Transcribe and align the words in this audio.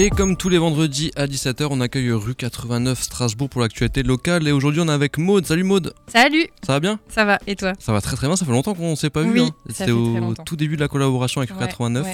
Et 0.00 0.10
comme 0.10 0.36
tous 0.36 0.48
les 0.48 0.58
vendredis 0.58 1.10
à 1.16 1.26
17h, 1.26 1.66
on 1.72 1.80
accueille 1.80 2.12
rue 2.12 2.36
89 2.36 3.02
Strasbourg 3.02 3.48
pour 3.48 3.62
l'actualité 3.62 4.04
locale. 4.04 4.46
Et 4.46 4.52
aujourd'hui, 4.52 4.80
on 4.80 4.86
est 4.86 4.92
avec 4.92 5.18
Maude. 5.18 5.44
Salut 5.44 5.64
Maude. 5.64 5.92
Salut. 6.06 6.46
Ça 6.64 6.74
va 6.74 6.78
bien? 6.78 7.00
Ça 7.08 7.24
va. 7.24 7.40
Et 7.48 7.56
toi? 7.56 7.72
Ça 7.80 7.90
va 7.90 8.00
très 8.00 8.14
très 8.14 8.28
bien. 8.28 8.36
Ça 8.36 8.46
fait 8.46 8.52
longtemps 8.52 8.74
qu'on 8.74 8.92
ne 8.92 8.94
s'est 8.94 9.10
pas 9.10 9.22
vu. 9.22 9.40
Hein. 9.40 9.50
C'était 9.68 9.90
au 9.90 10.34
tout 10.46 10.54
début 10.54 10.76
de 10.76 10.80
la 10.82 10.86
collaboration 10.86 11.40
avec 11.40 11.50
rue 11.50 11.58
89. 11.58 12.06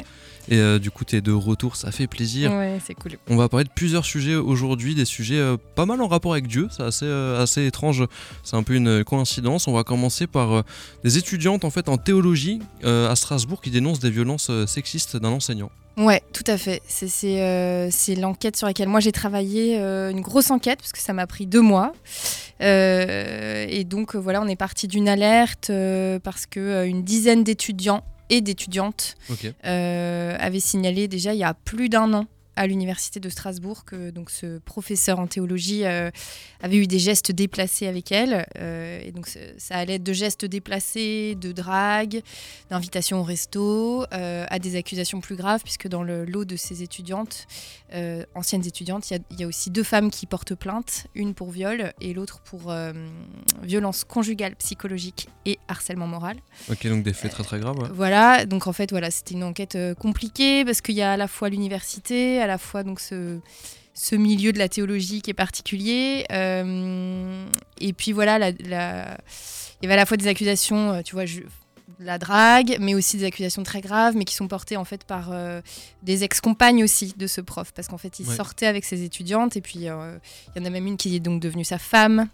Et 0.49 0.57
euh, 0.57 0.79
du 0.79 0.91
coup, 0.91 1.05
t'es 1.05 1.21
de 1.21 1.33
retour, 1.33 1.77
ça 1.77 1.93
fait 1.93 2.07
plaisir. 2.07 2.53
Ouais, 2.53 2.81
c'est 2.83 2.95
cool. 2.95 3.19
On 3.29 3.37
va 3.37 3.51
parler 3.51 3.65
de 3.65 3.73
plusieurs 3.75 4.07
sujets 4.07 4.35
aujourd'hui, 4.35 4.95
des 4.95 5.05
sujets 5.05 5.39
euh, 5.39 5.59
pas 5.75 5.85
mal 5.85 6.01
en 6.01 6.09
rapport 6.09 6.33
avec 6.33 6.47
Dieu. 6.47 6.69
C'est 6.71 6.85
assez, 6.85 7.05
euh, 7.05 7.43
assez 7.43 7.67
étrange. 7.67 8.07
C'est 8.45 8.57
un 8.57 8.63
peu 8.63 8.77
une 8.77 9.05
coïncidence. 9.05 9.69
On 9.69 9.75
va 9.75 9.85
commencer 9.85 10.27
par 10.27 10.65
des 11.05 11.19
étudiantes 11.19 11.67
en 11.67 11.71
fait 11.71 11.91
en 11.91 11.99
théologie 11.99 12.61
à 12.83 13.15
Strasbourg 13.15 13.61
qui 13.61 13.71
dénoncent 13.71 14.01
des 14.01 14.11
violences 14.11 14.51
sexistes 14.65 15.19
d'un 15.19 15.29
enseignant. 15.29 15.71
Ouais, 15.97 16.23
tout 16.33 16.45
à 16.47 16.59
fait. 16.59 16.83
C'est 16.89 17.41
euh, 17.41 17.91
l'enquête 18.19 18.57
sur 18.57 18.67
laquelle 18.67 18.89
moi 18.89 19.01
j'ai 19.01 19.13
travaillé, 19.13 19.79
euh, 19.79 20.11
une 20.11 20.23
grosse 20.23 20.51
enquête, 20.51 20.81
parce 20.81 20.93
que 20.93 20.99
ça 20.99 21.13
m'a 21.13 21.27
pris 21.27 21.47
deux 21.47 21.61
mois. 21.61 21.93
Euh, 22.61 23.67
et 23.69 23.85
donc 23.85 24.17
voilà, 24.17 24.41
on 24.41 24.49
est 24.49 24.57
parti 24.57 24.89
d'une 24.89 25.09
alerte 25.09 25.71
parce 26.23 26.47
qu'une 26.47 27.03
dizaine 27.03 27.45
d'étudiants 27.45 28.03
et 28.31 28.41
d'étudiantes 28.41 29.17
avaient 29.63 30.61
signalé 30.61 31.09
déjà 31.09 31.35
il 31.35 31.39
y 31.39 31.45
a 31.45 31.55
plus 31.55 31.89
d'un 31.89 32.13
an 32.15 32.27
à 32.57 32.67
l'université 32.67 33.21
de 33.21 33.29
Strasbourg 33.29 33.85
que 33.85 34.11
donc 34.11 34.31
ce 34.31 34.59
professeur 34.59 35.19
en 35.19 35.27
théologie 35.27 35.85
euh, 35.85 36.11
avait 36.63 36.77
eu 36.77 36.87
des 36.87 36.99
gestes 36.99 37.33
déplacés 37.33 37.87
avec 37.87 38.13
elle 38.13 38.47
euh, 38.59 39.01
et 39.03 39.13
donc 39.13 39.29
ça 39.59 39.77
allait 39.77 39.99
de 39.99 40.13
gestes 40.13 40.45
déplacés, 40.45 41.37
de 41.41 41.53
drague, 41.53 42.23
d'invitation 42.71 43.21
au 43.21 43.23
resto, 43.23 44.05
euh, 44.13 44.47
à 44.49 44.59
des 44.59 44.77
accusations 44.77 45.21
plus 45.21 45.37
graves 45.37 45.63
puisque 45.63 45.89
dans 45.89 46.03
le 46.03 46.25
lot 46.25 46.45
de 46.45 46.57
ces 46.57 46.83
étudiantes, 46.83 47.47
anciennes 48.35 48.67
étudiantes, 48.67 49.09
il 49.11 49.39
y, 49.39 49.45
a 49.45 49.47
aussi 49.47 49.71
deux 49.71 49.85
femmes 49.85 50.11
qui 50.11 50.27
portent 50.27 50.57
plainte, 50.57 51.07
une 51.15 51.33
pour 51.33 51.53
viol 51.53 51.93
et 52.01 52.13
l'autre 52.13 52.41
pour 52.41 52.75
violence 53.63 54.03
conjugale, 54.03 54.57
psychologique 54.57 55.29
et 55.47 55.61
harcèlement 55.69 56.09
moral. 56.09 56.39
Ok 56.69 56.89
donc 56.89 57.05
des 57.05 57.13
faits 57.13 57.31
très 57.31 57.45
très 57.45 57.61
graves. 57.61 57.93
Voilà 57.95 58.47
donc 58.47 58.67
en 58.67 58.73
fait 58.73 58.91
voilà 58.91 59.13
c'était 59.13 59.35
une 59.35 59.45
enquête 59.45 59.79
compliquée 59.99 60.65
parce 60.65 60.81
qu'il 60.81 60.97
y 60.97 61.03
a 61.03 61.13
à 61.13 61.17
la 61.17 61.29
fois 61.29 61.49
l'université 61.49 62.41
à 62.45 62.47
la 62.47 62.59
fois 62.59 62.83
donc 62.83 63.01
ce, 63.01 63.41
ce 63.95 64.17
milieu 64.17 64.53
de 64.53 64.59
la 64.59 64.69
théologie 64.69 65.23
qui 65.23 65.31
est 65.31 65.35
particulier. 65.35 66.27
Euh, 66.33 67.47
et 67.81 67.93
puis 67.93 68.13
voilà, 68.13 68.39
la, 68.39 68.51
il 68.51 68.69
y 68.69 69.87
avait 69.87 69.95
à 69.95 69.97
la 69.97 70.07
fois 70.07 70.17
des 70.17 70.27
accusations, 70.27 70.93
euh, 70.93 71.03
tu 71.03 71.15
vois, 71.15 71.25
je, 71.25 71.41
la 72.01 72.19
drague, 72.19 72.77
mais 72.81 72.95
aussi 72.95 73.19
des 73.19 73.25
accusations 73.25 73.63
très 73.63 73.81
graves, 73.81 74.17
mais 74.17 74.25
qui 74.25 74.35
sont 74.35 74.49
portées 74.49 74.77
en 74.77 74.85
fait 74.85 75.05
par 75.05 75.31
euh, 75.31 75.61
des 76.03 76.25
ex-compagnes 76.25 76.83
aussi 76.83 77.15
de 77.17 77.27
ce 77.29 77.41
prof, 77.41 77.73
parce 77.73 77.87
qu'en 77.87 77.99
fait 77.99 78.19
il 78.19 78.27
sortait 78.27 78.67
avec 78.67 78.85
ses 78.85 79.05
étudiantes, 79.05 79.57
et 79.57 79.61
puis 79.61 79.77
il 79.77 79.85
y 79.85 79.91
en 79.91 80.65
a 80.65 80.71
même 80.71 80.87
une 80.87 80.97
qui 80.97 81.15
est 81.15 81.21
donc 81.21 81.41
devenue 81.41 81.65
sa 81.65 81.79
femme. 81.79 82.29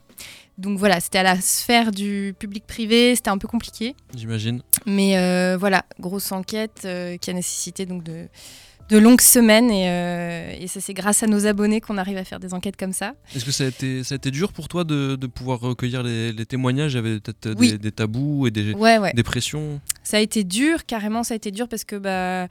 Donc 0.56 0.78
voilà, 0.78 1.00
c'était 1.00 1.18
à 1.18 1.22
la 1.22 1.40
sphère 1.40 1.90
du 1.90 2.34
public-privé, 2.38 3.14
c'était 3.16 3.30
un 3.30 3.38
peu 3.38 3.48
compliqué. 3.48 3.94
J'imagine. 4.14 4.62
Mais 4.86 5.56
voilà, 5.56 5.84
grosse 5.98 6.32
enquête 6.32 6.88
qui 7.20 7.30
a 7.30 7.32
nécessité 7.32 7.84
donc 7.84 8.02
de 8.02 8.28
de 8.90 8.98
longues 8.98 9.20
semaines 9.20 9.70
euh, 9.72 10.52
et, 10.58 10.66
ça 10.66 10.80
c'est 10.80 10.94
grâce 10.94 11.22
à 11.22 11.26
nos 11.26 11.46
abonnés 11.46 11.80
qu'on 11.80 11.96
arrive 11.96 12.16
à 12.16 12.24
faire 12.24 12.40
des 12.40 12.54
enquêtes 12.54 12.76
comme 12.76 12.92
ça. 12.92 13.14
Est-ce 13.34 13.44
que 13.44 13.52
ça 13.52 13.64
a, 13.64 13.68
été, 13.68 14.02
ça 14.04 14.14
a 14.14 14.16
été 14.16 14.30
dur 14.30 14.52
pour 14.52 14.68
toi 14.68 14.84
de, 14.84 15.16
pouvoir 15.26 15.60
recueillir 15.60 16.02
les, 16.02 16.46
témoignages? 16.46 16.92
Il 16.92 16.96
y 16.96 16.98
avait 16.98 17.20
peut-être 17.20 17.48
des, 17.78 17.92
tabous 17.92 18.46
et 18.48 18.50
des, 18.50 18.74
des, 19.14 19.22
pressions? 19.22 19.80
Ça 20.02 20.16
a 20.16 20.20
été 20.20 20.42
dur, 20.44 20.86
carrément 20.86 21.22
ça 21.22 21.34
a 21.34 21.36
été 21.36 21.50
dur 21.50 21.68
parce 21.68 21.84
que 21.84 21.96
bah, 21.96 22.48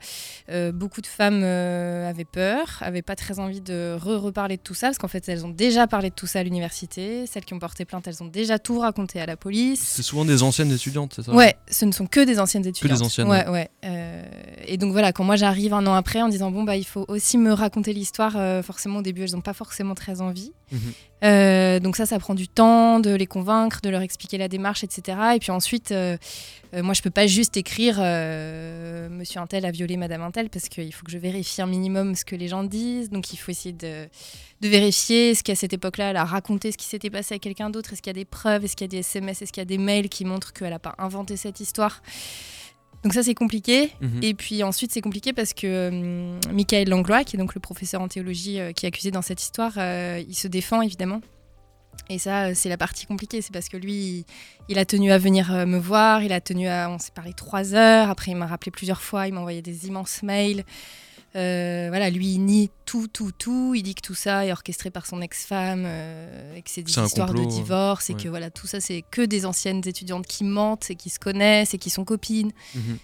euh, 0.50 0.72
beaucoup 0.72 1.02
de 1.02 1.06
femmes 1.06 1.42
euh, 1.42 2.08
avaient 2.08 2.24
peur, 2.24 2.78
avaient 2.80 3.02
pas 3.02 3.16
très 3.16 3.38
envie 3.38 3.60
de 3.60 3.96
re-reparler 4.00 4.56
de 4.56 4.62
tout 4.62 4.74
ça 4.74 4.88
parce 4.88 4.98
qu'en 4.98 5.08
fait 5.08 5.28
elles 5.28 5.44
ont 5.44 5.50
déjà 5.50 5.86
parlé 5.86 6.08
de 6.08 6.14
tout 6.14 6.26
ça 6.26 6.40
à 6.40 6.42
l'université. 6.42 7.26
Celles 7.26 7.44
qui 7.44 7.52
ont 7.52 7.58
porté 7.58 7.84
plainte, 7.84 8.06
elles 8.06 8.22
ont 8.22 8.28
déjà 8.28 8.58
tout 8.58 8.78
raconté 8.78 9.20
à 9.20 9.26
la 9.26 9.36
police. 9.36 9.80
C'est 9.80 10.02
souvent 10.02 10.24
des 10.24 10.42
anciennes 10.42 10.72
étudiantes, 10.72 11.12
c'est 11.16 11.22
ça? 11.22 11.32
Ouais, 11.32 11.56
ce 11.70 11.84
ne 11.84 11.92
sont 11.92 12.06
que 12.06 12.20
des 12.24 12.40
anciennes 12.40 12.66
étudiantes. 12.66 12.92
Que 12.92 13.02
des 13.02 13.06
anciennes. 13.06 13.28
Ouais, 13.28 13.46
ouais. 13.48 13.68
et 14.66 14.78
donc 14.78 14.92
voilà, 14.92 15.12
quand 15.12 15.24
moi 15.24 15.36
j'arrive 15.36 15.74
un 15.74 15.86
an 15.86 15.94
après, 15.94 16.22
disant 16.30 16.50
bon 16.50 16.62
bah 16.62 16.76
il 16.76 16.84
faut 16.84 17.04
aussi 17.08 17.36
me 17.38 17.52
raconter 17.52 17.92
l'histoire. 17.92 18.36
Euh, 18.36 18.62
forcément 18.62 19.00
au 19.00 19.02
début 19.02 19.22
elles 19.22 19.32
n'ont 19.32 19.40
pas 19.40 19.52
forcément 19.52 19.94
très 19.94 20.20
envie. 20.20 20.52
Mhm. 20.72 20.80
Euh, 21.22 21.80
donc 21.80 21.96
ça 21.96 22.06
ça 22.06 22.18
prend 22.18 22.34
du 22.34 22.48
temps 22.48 23.00
de 23.00 23.10
les 23.10 23.26
convaincre, 23.26 23.80
de 23.82 23.90
leur 23.90 24.00
expliquer 24.00 24.38
la 24.38 24.48
démarche, 24.48 24.84
etc. 24.84 25.18
Et 25.34 25.38
puis 25.38 25.50
ensuite 25.50 25.92
euh, 25.92 26.16
moi 26.72 26.94
je 26.94 27.02
peux 27.02 27.10
pas 27.10 27.26
juste 27.26 27.56
écrire 27.56 27.96
Monsieur 29.10 29.40
Intel 29.40 29.66
a 29.66 29.70
violé 29.70 29.96
Madame 29.96 30.22
Intel 30.22 30.48
parce 30.48 30.68
qu'il 30.68 30.92
faut 30.94 31.04
que 31.04 31.12
je 31.12 31.18
vérifie 31.18 31.60
un 31.60 31.66
minimum 31.66 32.14
ce 32.14 32.24
que 32.24 32.36
les 32.36 32.48
gens 32.48 32.64
disent. 32.64 33.10
Donc 33.10 33.32
il 33.32 33.36
faut 33.36 33.50
essayer 33.50 33.74
de, 33.74 34.08
de 34.60 34.68
vérifier 34.68 35.34
ce 35.34 35.42
qu'à 35.42 35.54
cette 35.54 35.72
époque-là 35.72 36.10
elle 36.10 36.16
a 36.16 36.24
raconté 36.24 36.72
ce 36.72 36.78
qui 36.78 36.86
s'était 36.86 37.10
passé 37.10 37.34
à 37.34 37.38
quelqu'un 37.38 37.70
d'autre. 37.70 37.92
Est-ce 37.92 38.02
qu'il 38.02 38.10
y 38.10 38.16
a 38.16 38.20
des 38.20 38.24
preuves? 38.24 38.64
Est-ce 38.64 38.76
qu'il 38.76 38.84
y 38.84 38.90
a 38.90 38.94
des 38.96 38.98
SMS 38.98 39.42
Est-ce 39.42 39.52
qu'il 39.52 39.60
y 39.60 39.62
a 39.62 39.66
des 39.66 39.78
mails 39.78 40.08
qui 40.08 40.24
montrent 40.24 40.52
qu'elle 40.52 40.70
n'a 40.70 40.78
pas 40.78 40.94
inventé 40.98 41.36
cette 41.36 41.60
histoire? 41.60 42.02
Donc 43.02 43.14
ça 43.14 43.22
c'est 43.22 43.34
compliqué. 43.34 43.92
Mhm. 44.00 44.20
Et 44.22 44.34
puis 44.34 44.62
ensuite 44.62 44.92
c'est 44.92 45.00
compliqué 45.00 45.32
parce 45.32 45.54
que 45.54 45.66
euh, 45.66 46.38
Michael 46.52 46.88
Langlois, 46.88 47.24
qui 47.24 47.36
est 47.36 47.38
donc 47.38 47.54
le 47.54 47.60
professeur 47.60 48.00
en 48.00 48.08
théologie 48.08 48.60
euh, 48.60 48.72
qui 48.72 48.86
est 48.86 48.88
accusé 48.88 49.10
dans 49.10 49.22
cette 49.22 49.42
histoire, 49.42 49.72
euh, 49.78 50.22
il 50.26 50.34
se 50.34 50.48
défend 50.48 50.82
évidemment. 50.82 51.20
Et 52.08 52.18
ça 52.18 52.54
c'est 52.54 52.68
la 52.68 52.76
partie 52.76 53.06
compliquée, 53.06 53.40
c'est 53.40 53.52
parce 53.52 53.68
que 53.68 53.76
lui 53.76 54.24
il, 54.68 54.78
a 54.78 54.84
tenu 54.84 55.12
à 55.12 55.18
venir 55.18 55.50
me 55.66 55.78
voir, 55.78 56.22
il 56.22 56.32
a 56.32 56.40
tenu 56.40 56.66
à, 56.66 56.90
on 56.90 56.98
s'est 56.98 57.12
parlé 57.14 57.32
trois 57.32 57.74
heures, 57.74 58.10
après 58.10 58.32
il 58.32 58.36
m'a 58.36 58.46
rappelé 58.46 58.70
plusieurs 58.70 59.02
fois, 59.02 59.26
il 59.26 59.34
m'a 59.34 59.40
envoyé 59.40 59.62
des 59.62 59.86
immenses 59.86 60.22
mails. 60.22 60.64
Euh, 61.36 61.86
voilà, 61.88 62.10
lui, 62.10 62.34
il 62.34 62.40
nie 62.40 62.70
tout, 62.86 63.06
tout, 63.06 63.30
tout. 63.30 63.74
Il 63.74 63.82
dit 63.82 63.94
que 63.94 64.02
tout 64.02 64.14
ça 64.14 64.44
est 64.46 64.52
orchestré 64.52 64.90
par 64.90 65.06
son 65.06 65.20
ex-femme 65.20 65.84
euh, 65.86 66.56
et 66.56 66.62
que 66.62 66.70
c'est 66.70 66.82
des 66.82 66.90
histoires 66.90 67.32
de 67.32 67.44
divorce 67.44 68.10
et 68.10 68.14
que 68.14 68.28
voilà, 68.28 68.50
tout 68.50 68.66
ça, 68.66 68.80
c'est 68.80 69.04
que 69.10 69.22
des 69.22 69.46
anciennes 69.46 69.82
étudiantes 69.86 70.26
qui 70.26 70.44
mentent 70.44 70.90
et 70.90 70.96
qui 70.96 71.10
se 71.10 71.18
connaissent 71.18 71.74
et 71.74 71.78
qui 71.78 71.90
sont 71.90 72.04
copines. 72.04 72.52
Mhm. 72.74 72.98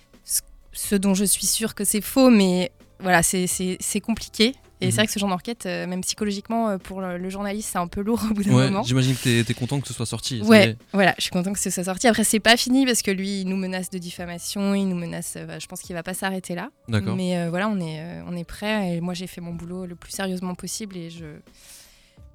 Ce 0.72 0.94
dont 0.94 1.14
je 1.14 1.24
suis 1.24 1.46
sûre 1.46 1.74
que 1.74 1.84
c'est 1.84 2.02
faux, 2.02 2.28
mais 2.28 2.70
voilà, 3.00 3.22
c'est 3.22 4.00
compliqué. 4.02 4.54
Et 4.80 4.86
c'est 4.86 4.90
mhm. 4.90 4.96
vrai 4.96 5.06
que 5.06 5.12
ce 5.12 5.18
genre 5.18 5.30
d'enquête, 5.30 5.64
euh, 5.64 5.86
même 5.86 6.02
psychologiquement, 6.02 6.68
euh, 6.68 6.78
pour 6.78 7.00
le, 7.00 7.30
journaliste, 7.30 7.70
c'est 7.72 7.78
un 7.78 7.86
peu 7.86 8.02
lourd 8.02 8.20
au 8.30 8.34
bout 8.34 8.44
d'un 8.44 8.52
moment. 8.52 8.82
J'imagine 8.82 9.14
que 9.14 9.42
tu 9.42 9.50
es, 9.50 9.54
content 9.54 9.80
que 9.80 9.88
ce 9.88 9.94
soit 9.94 10.06
sorti. 10.06 10.42
Ouais, 10.42 10.76
voilà, 10.92 11.14
je 11.16 11.22
suis 11.22 11.30
content 11.30 11.52
que 11.52 11.58
ce 11.58 11.70
soit 11.70 11.84
sorti. 11.84 12.06
Après, 12.08 12.24
c'est 12.24 12.40
pas 12.40 12.56
fini 12.56 12.84
parce 12.84 13.02
que 13.02 13.10
lui, 13.10 13.40
il 13.40 13.48
nous 13.48 13.56
menace 13.56 13.88
de 13.88 13.98
diffamation, 13.98 14.74
il 14.74 14.86
nous 14.88 14.96
menace. 14.96 15.34
Euh, 15.36 15.58
je 15.58 15.66
pense 15.66 15.80
qu'il 15.80 15.94
va 15.94 16.02
pas 16.02 16.14
s'arrêter 16.14 16.54
là. 16.54 16.70
D'accord. 16.88 17.16
Mais 17.16 17.48
voilà, 17.48 17.68
on 17.68 17.80
est, 17.80 18.02
on 18.26 18.36
est 18.36 18.44
prêt. 18.44 18.96
Et 18.96 19.00
moi, 19.00 19.14
j'ai 19.14 19.26
fait 19.26 19.40
mon 19.40 19.54
boulot 19.54 19.86
le 19.86 19.94
plus 19.94 20.12
sérieusement 20.12 20.54
possible 20.54 20.96
et 20.96 21.10
je 21.10 21.24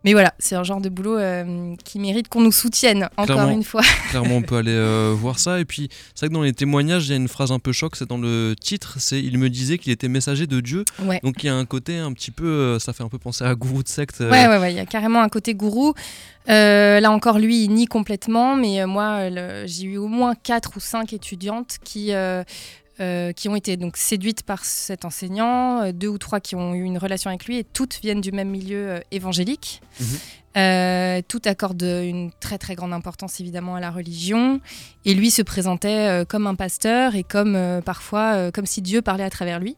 mais 0.03 0.13
voilà, 0.13 0.33
c'est 0.39 0.55
un 0.55 0.63
genre 0.63 0.81
de 0.81 0.89
boulot 0.89 1.17
euh, 1.17 1.75
qui 1.85 1.99
mérite 1.99 2.27
qu'on 2.27 2.41
nous 2.41 2.51
soutienne, 2.51 3.07
encore 3.17 3.49
une 3.49 3.63
fois. 3.63 3.83
clairement, 4.09 4.37
on 4.37 4.41
peut 4.41 4.57
aller 4.57 4.71
euh, 4.71 5.13
voir 5.15 5.37
ça. 5.37 5.59
Et 5.59 5.65
puis, 5.65 5.89
c'est 6.15 6.21
vrai 6.21 6.29
que 6.29 6.33
dans 6.33 6.41
les 6.41 6.53
témoignages, 6.53 7.07
il 7.07 7.11
y 7.11 7.13
a 7.13 7.17
une 7.17 7.27
phrase 7.27 7.51
un 7.51 7.59
peu 7.59 7.71
choc, 7.71 7.95
c'est 7.95 8.09
dans 8.09 8.17
le 8.17 8.55
titre, 8.59 8.95
c'est 8.99 9.21
il 9.21 9.37
me 9.37 9.49
disait 9.49 9.77
qu'il 9.77 9.91
était 9.91 10.07
messager 10.07 10.47
de 10.47 10.59
Dieu. 10.59 10.85
Donc 11.23 11.43
il 11.43 11.47
y 11.47 11.49
a 11.49 11.55
un 11.55 11.65
côté 11.65 11.97
un 11.97 12.13
petit 12.13 12.31
peu, 12.31 12.45
euh, 12.45 12.79
ça 12.79 12.93
fait 12.93 13.03
un 13.03 13.09
peu 13.09 13.19
penser 13.19 13.43
à 13.43 13.53
gourou 13.53 13.83
de 13.83 13.87
secte. 13.87 14.21
Ouais, 14.21 14.47
ouais, 14.47 14.57
ouais, 14.57 14.73
il 14.73 14.77
y 14.77 14.79
a 14.79 14.85
carrément 14.85 15.21
un 15.21 15.29
côté 15.29 15.53
gourou. 15.53 15.93
là 16.47 17.11
encore, 17.11 17.37
lui, 17.37 17.63
il 17.63 17.69
nie 17.69 17.85
complètement, 17.85 18.55
mais 18.55 18.83
moi, 18.87 19.29
j'ai 19.65 19.83
eu 19.83 19.97
au 19.97 20.07
moins 20.07 20.33
4 20.33 20.71
ou 20.77 20.79
5 20.79 21.13
étudiantes 21.13 21.77
qui 21.83 22.11
euh, 22.99 23.31
qui 23.31 23.47
ont 23.47 23.55
été 23.55 23.77
donc 23.77 23.95
séduites 23.95 24.43
par 24.43 24.65
cet 24.65 25.05
enseignant, 25.05 25.81
euh, 25.81 25.91
deux 25.93 26.09
ou 26.09 26.17
trois 26.17 26.41
qui 26.41 26.55
ont 26.55 26.73
eu 26.73 26.83
une 26.83 26.97
relation 26.97 27.29
avec 27.29 27.45
lui, 27.45 27.57
et 27.57 27.63
toutes 27.63 27.99
viennent 28.01 28.19
du 28.19 28.33
même 28.33 28.49
milieu 28.49 28.89
euh, 28.91 28.99
évangélique. 29.11 29.81
Mhm. 29.99 31.21
toutes 31.29 31.47
accordent 31.47 31.81
une 31.81 32.29
très 32.41 32.57
très 32.57 32.75
grande 32.75 32.91
importance 32.91 33.39
évidemment 33.39 33.75
à 33.75 33.79
la 33.79 33.89
religion, 33.89 34.59
et 35.05 35.13
lui 35.13 35.31
se 35.31 35.41
présentait 35.41 36.25
comme 36.27 36.45
un 36.45 36.55
pasteur 36.55 37.15
et 37.15 37.23
comme 37.23 37.57
parfois 37.85 38.51
comme 38.51 38.65
si 38.65 38.81
Dieu 38.81 39.01
parlait 39.01 39.23
à 39.23 39.29
travers 39.29 39.59
lui. 39.59 39.77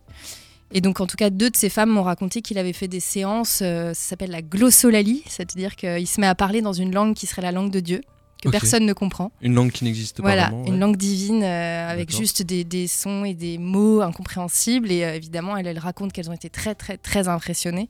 Et 0.72 0.82
donc, 0.82 1.00
en 1.00 1.06
tout 1.06 1.16
cas, 1.16 1.30
deux 1.30 1.52
de 1.52 1.56
ces 1.56 1.70
femmes 1.70 1.92
m'ont 1.92 2.02
raconté 2.02 2.42
qu'il 2.42 2.58
avait 2.58 2.74
fait 2.74 2.88
des 2.88 3.00
séances, 3.00 3.60
ça 3.60 3.94
s'appelle 3.94 4.32
la 4.32 4.42
glossolalie, 4.42 5.22
c'est-à-dire 5.28 5.76
qu'il 5.76 6.08
se 6.08 6.20
met 6.20 6.26
à 6.26 6.34
parler 6.34 6.62
dans 6.62 6.74
une 6.74 6.92
langue 6.92 7.14
qui 7.14 7.28
serait 7.28 7.44
la 7.44 7.52
langue 7.52 7.70
de 7.70 7.80
Dieu 7.80 8.02
que 8.44 8.50
personne 8.50 8.86
ne 8.86 8.94
comprend. 8.94 9.32
Une 9.42 9.56
langue 9.56 9.72
qui 9.72 9.84
n'existe 9.84 10.18
pas 10.18 10.24
voilà, 10.24 10.50
vraiment. 10.50 10.66
une 10.66 10.80
langue 10.80 10.98
divine 10.98 11.44
euh, 11.44 11.90
avec 11.90 12.12
juste 12.16 12.42
des, 12.44 12.64
des, 12.64 12.88
sons 12.88 13.26
et 13.26 13.34
des 13.34 13.58
mots 13.58 14.02
incompréhensibles. 14.02 14.92
Et 14.92 15.04
euh, 15.04 15.16
évidemment, 15.16 15.58
elle, 15.58 15.68
elle 15.68 15.80
raconte 15.80 16.14
qu'elles 16.14 16.30
ont 16.30 16.34
été 16.34 16.50
très, 16.50 16.76
très, 16.76 16.98
très 16.98 17.28
impressionnées. 17.28 17.90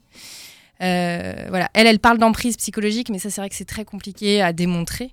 Euh, 0.80 1.46
voilà, 1.48 1.70
elle, 1.74 1.86
elle 1.86 1.98
parle 1.98 2.18
d'emprise 2.18 2.56
psychologique, 2.56 3.10
mais 3.10 3.18
ça, 3.18 3.30
c'est 3.30 3.40
vrai 3.40 3.48
que 3.48 3.56
c'est 3.56 3.64
très 3.64 3.84
compliqué 3.84 4.42
à 4.42 4.52
démontrer. 4.52 5.12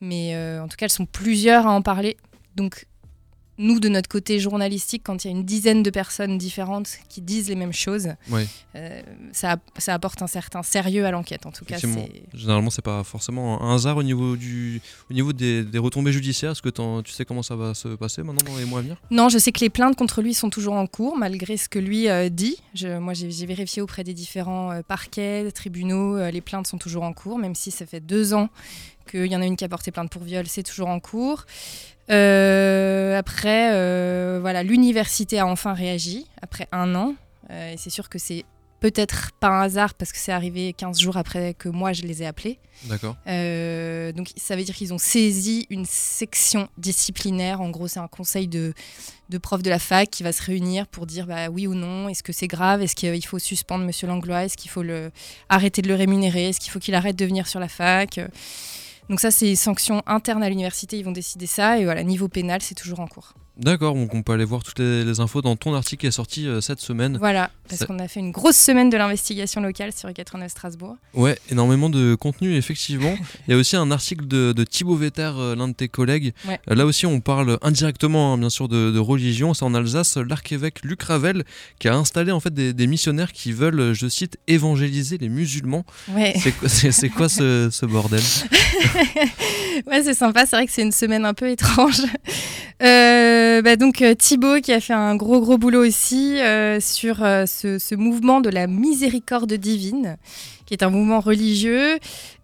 Mais 0.00 0.36
en 0.58 0.66
tout 0.66 0.76
cas, 0.76 0.86
elles 0.86 0.90
sont 0.90 1.06
plusieurs 1.06 1.66
à 1.66 1.70
en 1.70 1.80
parler. 1.80 2.16
Donc, 2.56 2.86
nous, 3.58 3.80
de 3.80 3.88
notre 3.88 4.08
côté 4.08 4.40
journalistique, 4.40 5.02
quand 5.04 5.24
il 5.24 5.30
y 5.30 5.34
a 5.34 5.36
une 5.36 5.44
dizaine 5.44 5.82
de 5.82 5.90
personnes 5.90 6.38
différentes 6.38 6.88
qui 7.08 7.20
disent 7.20 7.48
les 7.48 7.54
mêmes 7.54 7.72
choses, 7.72 8.08
euh, 8.74 9.02
ça, 9.32 9.56
ça, 9.76 9.94
apporte 9.94 10.22
un 10.22 10.26
certain 10.26 10.62
sérieux 10.62 11.04
à 11.04 11.10
l'enquête. 11.10 11.44
En 11.44 11.52
tout 11.52 11.64
cas, 11.64 11.76
généralement, 12.32 12.70
c'est 12.70 12.82
pas 12.82 13.04
forcément 13.04 13.62
un 13.62 13.74
hasard 13.74 13.98
au 13.98 14.02
niveau, 14.02 14.36
du, 14.36 14.80
au 15.10 15.14
niveau 15.14 15.32
des, 15.32 15.66
retombées 15.76 16.12
judiciaires. 16.12 16.52
Est-ce 16.52 16.62
que 16.62 16.70
tu 17.02 17.12
sais 17.12 17.24
comment 17.24 17.42
ça 17.42 17.56
va 17.56 17.74
se 17.74 17.88
passer 17.88 18.22
maintenant 18.22 18.52
dans 18.52 18.58
les 18.58 18.64
mois 18.64 18.78
à 18.78 18.82
venir? 18.82 18.96
Non, 19.10 19.28
je 19.28 19.38
sais 19.38 19.52
que 19.52 19.60
les 19.60 19.70
plaintes 19.70 19.96
contre 19.96 20.22
lui 20.22 20.32
sont 20.32 20.50
toujours 20.50 20.74
en 20.74 20.86
cours, 20.86 21.16
malgré 21.16 21.56
ce 21.56 21.68
que 21.68 21.78
lui 21.78 22.08
euh, 22.08 22.30
dit. 22.30 22.56
Je, 22.74 22.98
moi, 22.98 23.12
j'ai 23.12 23.46
vérifié 23.46 23.82
auprès 23.82 24.02
des 24.02 24.14
différents 24.14 24.72
euh, 24.72 24.80
parquets, 24.82 25.50
tribunaux, 25.52 26.18
les 26.30 26.40
plaintes 26.40 26.66
sont 26.66 26.78
toujours 26.78 27.02
en 27.02 27.12
cours, 27.12 27.38
même 27.38 27.54
si 27.54 27.70
ça 27.70 27.84
fait 27.84 28.00
deux 28.00 28.32
ans 28.32 28.48
qu'il 29.10 29.26
y 29.26 29.36
en 29.36 29.42
a 29.42 29.46
une 29.46 29.56
qui 29.56 29.64
a 29.64 29.68
porté 29.68 29.90
plainte 29.90 30.10
pour 30.10 30.22
viol, 30.22 30.46
c'est 30.46 30.62
toujours 30.62 30.88
en 30.88 31.00
cours. 31.00 31.44
Euh, 32.12 33.18
après, 33.18 33.70
euh, 33.72 34.38
voilà, 34.40 34.62
l'université 34.62 35.38
a 35.38 35.46
enfin 35.46 35.72
réagi 35.72 36.26
après 36.40 36.68
un 36.72 36.94
an. 36.94 37.14
Euh, 37.50 37.72
et 37.72 37.76
c'est 37.76 37.90
sûr 37.90 38.08
que 38.08 38.18
c'est 38.18 38.44
peut-être 38.80 39.30
pas 39.38 39.48
un 39.48 39.62
hasard 39.62 39.94
parce 39.94 40.12
que 40.12 40.18
c'est 40.18 40.32
arrivé 40.32 40.72
15 40.72 40.98
jours 41.00 41.16
après 41.16 41.54
que 41.54 41.68
moi 41.68 41.92
je 41.92 42.02
les 42.02 42.22
ai 42.22 42.26
appelés. 42.26 42.58
D'accord. 42.84 43.14
donc 43.24 44.32
ça 44.36 44.56
veut 44.56 44.64
dire 44.64 44.74
qu'ils 44.74 44.92
ont 44.92 44.98
saisi 44.98 45.66
une 45.70 45.84
section 45.84 46.68
disciplinaire. 46.78 47.60
En 47.60 47.70
gros, 47.70 47.86
c'est 47.86 48.00
un 48.00 48.08
conseil 48.08 48.48
de, 48.48 48.74
de 49.28 49.38
profs 49.38 49.62
de 49.62 49.70
la 49.70 49.78
fac 49.78 50.10
qui 50.10 50.24
va 50.24 50.32
se 50.32 50.42
réunir 50.42 50.88
pour 50.88 51.06
dire 51.06 51.26
bah, 51.26 51.48
oui 51.48 51.68
ou 51.68 51.74
non, 51.74 52.08
est-ce 52.08 52.24
que 52.24 52.32
c'est 52.32 52.48
grave, 52.48 52.82
est-ce 52.82 52.96
qu'il 52.96 53.24
faut 53.24 53.38
suspendre 53.38 53.84
Monsieur 53.84 54.08
Langlois, 54.08 54.46
est-ce 54.46 54.56
qu'il 54.56 54.70
faut 54.70 54.82
le, 54.82 55.12
arrêter 55.48 55.80
de 55.80 55.86
le 55.88 55.94
rémunérer, 55.94 56.48
est-ce 56.48 56.58
qu'il 56.58 56.72
faut 56.72 56.80
qu'il 56.80 56.96
arrête 56.96 57.16
de 57.16 57.24
venir 57.24 57.46
sur 57.46 57.60
la 57.60 57.68
fac? 57.68 58.18
Donc 59.12 59.20
ça, 59.20 59.30
c'est 59.30 59.54
sanctions 59.56 60.02
internes 60.06 60.42
à 60.42 60.48
l'université, 60.48 60.96
ils 60.96 61.04
vont 61.04 61.12
décider 61.12 61.46
ça. 61.46 61.78
Et 61.78 61.84
voilà, 61.84 62.02
niveau 62.02 62.28
pénal, 62.28 62.62
c'est 62.62 62.74
toujours 62.74 63.00
en 63.00 63.06
cours. 63.06 63.34
D'accord, 63.58 63.94
donc 63.94 64.14
on 64.14 64.22
peut 64.22 64.32
aller 64.32 64.46
voir 64.46 64.62
toutes 64.62 64.78
les, 64.78 65.20
infos 65.20 65.42
dans 65.42 65.56
ton 65.56 65.74
article 65.74 66.00
qui 66.00 66.06
est 66.06 66.12
sorti 66.12 66.46
euh, 66.46 66.62
cette 66.62 66.80
semaine. 66.80 67.18
Voilà, 67.18 67.50
parce 67.68 67.84
qu'on 67.84 67.98
a 67.98 68.08
fait 68.08 68.20
une 68.20 68.30
grosse 68.30 68.56
semaine 68.56 68.88
de 68.88 68.96
l'investigation 68.96 69.60
locale 69.60 69.92
sur 69.92 70.10
89 70.10 70.50
Strasbourg. 70.50 70.96
Ouais, 71.12 71.38
énormément 71.50 71.90
de 71.90 72.14
contenu, 72.14 72.56
effectivement. 72.56 73.14
Il 73.48 73.50
y 73.50 73.54
a 73.54 73.58
aussi 73.58 73.76
un 73.76 73.90
article 73.90 74.26
de, 74.26 74.64
Thibaut 74.64 74.96
Vetter, 74.96 75.32
euh, 75.36 75.54
l'un 75.54 75.68
de 75.68 75.74
tes 75.74 75.88
collègues. 75.88 76.32
Euh, 76.48 76.74
là 76.74 76.86
aussi, 76.86 77.04
on 77.04 77.20
parle 77.20 77.58
indirectement, 77.60 78.32
hein, 78.32 78.38
bien 78.38 78.50
sûr, 78.50 78.68
de, 78.68 78.98
religion. 78.98 79.52
C'est 79.52 79.64
en 79.64 79.74
Alsace, 79.74 80.16
l'archevêque 80.16 80.82
Luc 80.82 81.02
Ravel 81.02 81.44
qui 81.78 81.88
a 81.88 81.94
installé 81.94 82.32
en 82.32 82.40
fait 82.40 82.54
des, 82.54 82.86
missionnaires 82.86 83.32
qui 83.32 83.52
veulent, 83.52 83.92
je 83.92 84.08
cite, 84.08 84.38
évangéliser 84.48 85.18
les 85.18 85.28
musulmans. 85.28 85.84
Ouais. 86.08 86.34
C'est 86.66 87.10
quoi 87.10 87.28
ce, 87.28 87.68
ce 87.70 87.86
bordel? 87.86 88.22
Ouais, 89.86 90.02
c'est 90.02 90.14
sympa. 90.14 90.46
C'est 90.46 90.56
vrai 90.56 90.66
que 90.66 90.72
c'est 90.72 90.82
une 90.82 90.92
semaine 90.92 91.24
un 91.24 91.34
peu 91.34 91.48
étrange. 91.48 92.02
Euh, 92.82 93.31
bah 93.60 93.76
donc 93.76 94.00
euh, 94.02 94.14
Thibaut 94.14 94.60
qui 94.60 94.72
a 94.72 94.80
fait 94.80 94.92
un 94.92 95.16
gros 95.16 95.40
gros 95.40 95.58
boulot 95.58 95.84
aussi 95.84 96.40
euh, 96.40 96.80
sur 96.80 97.16
ce, 97.16 97.94
mouvement 97.94 98.40
de 98.40 98.48
la 98.48 98.66
miséricorde 98.66 99.52
divine 99.52 100.16
qui 100.72 100.76
est 100.82 100.86
un 100.86 100.90
mouvement 100.90 101.20
religieux 101.20 101.98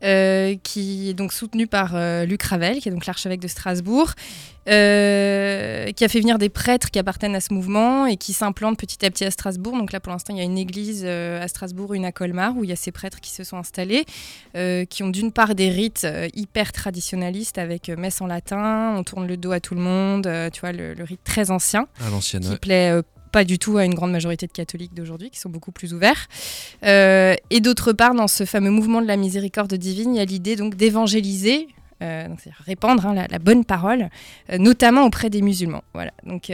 euh, 0.04 0.54
qui 0.62 1.08
est 1.08 1.14
donc 1.14 1.32
soutenu 1.32 1.66
par 1.66 1.92
euh, 1.94 2.26
Luc 2.26 2.42
Ravel, 2.42 2.78
qui 2.78 2.90
est 2.90 2.92
donc 2.92 3.06
l'archevêque 3.06 3.40
de 3.40 3.48
Strasbourg, 3.48 4.10
euh, 4.68 5.90
qui 5.92 6.04
a 6.04 6.08
fait 6.08 6.20
venir 6.20 6.36
des 6.36 6.50
prêtres 6.50 6.90
qui 6.90 6.98
appartiennent 6.98 7.34
à 7.34 7.40
ce 7.40 7.54
mouvement 7.54 8.04
et 8.04 8.18
qui 8.18 8.34
s'implantent 8.34 8.78
petit 8.78 9.02
à 9.06 9.10
petit 9.10 9.24
à 9.24 9.30
Strasbourg. 9.30 9.78
Donc 9.78 9.92
là, 9.92 10.00
pour 10.00 10.12
l'instant, 10.12 10.34
il 10.34 10.40
y 10.40 10.42
a 10.42 10.44
une 10.44 10.58
église 10.58 11.06
à 11.06 11.48
Strasbourg, 11.48 11.94
une 11.94 12.04
à 12.04 12.12
Colmar, 12.12 12.54
où 12.54 12.64
il 12.64 12.70
y 12.70 12.72
a 12.74 12.76
ces 12.76 12.92
prêtres 12.92 13.20
qui 13.22 13.30
se 13.30 13.44
sont 13.44 13.56
installés, 13.56 14.04
qui 14.52 15.02
ont 15.02 15.08
d'une 15.08 15.32
part 15.32 15.54
des 15.54 15.70
rites 15.70 16.06
hyper 16.34 16.72
traditionnalistes 16.72 17.56
avec 17.56 17.88
messe 17.88 18.20
en 18.20 18.26
latin, 18.26 18.94
on 18.94 19.04
tourne 19.04 19.26
le 19.26 19.38
dos 19.38 19.52
à 19.52 19.60
tout 19.60 19.74
le 19.74 19.80
monde, 19.80 20.30
tu 20.52 20.60
vois, 20.60 20.72
le, 20.72 21.02
rite 21.02 21.24
très 21.24 21.50
ancien, 21.50 21.88
à 21.98 22.10
qui 22.20 22.56
plaît 22.58 23.00
pas 23.38 23.44
du 23.44 23.60
tout 23.60 23.76
à 23.76 23.84
une 23.84 23.94
grande 23.94 24.10
majorité 24.10 24.48
de 24.48 24.52
catholiques 24.52 24.94
d'aujourd'hui 24.94 25.30
qui 25.30 25.38
sont 25.38 25.48
beaucoup 25.48 25.70
plus 25.70 25.94
ouverts. 25.94 26.26
Euh, 26.82 27.36
et 27.50 27.60
d'autre 27.60 27.92
part, 27.92 28.12
dans 28.12 28.26
ce 28.26 28.44
fameux 28.44 28.72
mouvement 28.72 29.00
de 29.00 29.06
la 29.06 29.16
miséricorde 29.16 29.72
divine, 29.74 30.16
il 30.16 30.18
y 30.18 30.20
a 30.20 30.24
l'idée 30.24 30.56
donc 30.56 30.74
d'évangéliser, 30.74 31.68
euh, 32.02 32.26
répandre 32.66 33.06
hein, 33.06 33.26
la, 33.30 33.38
bonne 33.38 33.64
parole, 33.64 34.10
euh, 34.50 34.58
notamment 34.58 35.04
auprès 35.04 35.30
des 35.30 35.40
musulmans. 35.40 35.84
Voilà, 35.94 36.10
donc 36.24 36.50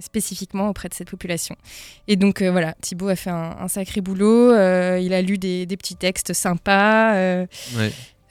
spécifiquement 0.00 0.70
auprès 0.70 0.88
de 0.88 0.94
cette 0.94 1.08
population. 1.08 1.54
Et 2.08 2.16
donc 2.16 2.42
voilà, 2.42 2.74
Thibaut 2.80 3.06
a 3.06 3.14
fait 3.14 3.30
un, 3.30 3.68
sacré 3.68 4.00
boulot. 4.00 4.50
il 4.54 5.14
a 5.14 5.22
lu 5.22 5.38
des, 5.38 5.68
petits 5.68 5.94
textes 5.94 6.32
sympas. 6.32 7.46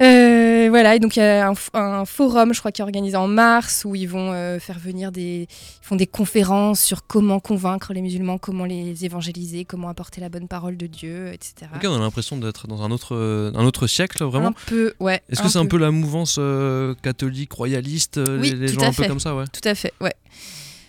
Euh, 0.02 0.68
voilà, 0.70 0.96
et 0.96 1.00
donc 1.00 1.16
il 1.16 1.20
y 1.20 1.22
a 1.22 1.48
un, 1.48 2.06
forum, 2.06 2.54
je 2.54 2.60
crois, 2.60 2.72
qui 2.72 2.82
est 2.82 2.84
organisé 2.84 3.16
en 3.16 3.28
mars, 3.28 3.84
où 3.86 3.96
ils 3.96 4.08
vont 4.08 4.34
euh, 4.34 4.60
faire 4.60 4.78
venir 4.78 5.12
des. 5.12 5.48
Ils 5.50 5.88
font 5.88 5.96
des 5.96 6.08
conférences 6.08 6.82
sur 6.82 7.08
comment 7.08 7.40
convaincre 7.40 7.94
les 7.94 8.02
musulmans, 8.02 8.38
comment 8.38 8.66
les 8.66 9.06
évangéliser, 9.06 9.64
comment 9.64 9.88
apporter 9.88 10.20
la 10.20 10.30
bonne 10.30 10.48
parole 10.48 10.76
de 10.76 10.88
Dieu, 10.88 11.32
etc. 11.32 11.72
Ok, 11.76 11.86
on 11.86 11.96
a 11.96 12.00
l'impression 12.00 12.38
d'être 12.38 12.68
dans 12.68 12.84
un 12.84 12.92
autre, 12.92 13.16
un 13.56 13.66
autre 13.66 13.88
siècle, 13.88 14.24
vraiment. 14.24 14.50
Un 14.50 14.56
peu, 14.66 14.94
ouais. 15.00 15.22
Est-ce 15.30 15.42
que 15.42 15.50
c'est 15.50 15.60
un 15.60 15.66
peu 15.66 15.78
la 15.78 15.92
mouvance 15.92 16.38
euh, 16.40 16.94
catholique, 17.02 17.54
royaliste, 17.54 18.20
oui, 18.40 18.52
les, 18.52 18.68
gens 18.68 18.82
un 18.82 18.94
peu 18.94 19.08
comme 19.08 19.20
ça, 19.20 19.36
ouais? 19.36 19.46
Tout 19.54 19.68
à 19.68 19.76
fait, 19.76 19.94
ouais. 20.02 20.14